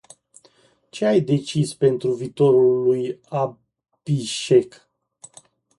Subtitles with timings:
[0.91, 4.89] Ce ai decis pentru viitorul lui Abhishek?